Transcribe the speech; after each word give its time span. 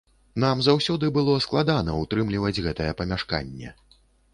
Нам 0.43 0.63
заўсёды 0.67 1.11
было 1.19 1.35
складана 1.47 2.01
ўтрымліваць 2.01 2.59
гэтае 2.67 2.91
памяшканне. 3.05 3.69